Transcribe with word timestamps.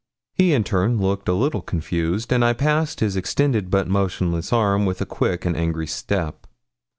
He 0.33 0.51
in 0.55 0.63
turn 0.63 0.97
looked 0.97 1.29
a 1.29 1.33
little 1.33 1.61
confounded; 1.61 2.33
and 2.33 2.43
I 2.43 2.53
passed 2.53 3.01
his 3.01 3.15
extended 3.15 3.69
but 3.69 3.87
motionless 3.87 4.51
arm 4.51 4.87
with 4.87 4.99
a 4.99 5.05
quick 5.05 5.45
and 5.45 5.55
angry 5.55 5.85
step. 5.85 6.47